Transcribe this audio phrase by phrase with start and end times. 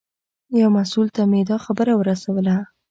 [0.61, 2.55] یو مسوول ته مې دا خبره ورسوله.